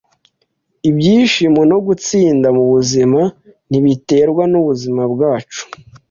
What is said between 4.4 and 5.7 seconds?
nubuzima bwacu,